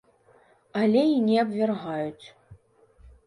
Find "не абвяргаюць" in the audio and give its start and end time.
1.27-2.27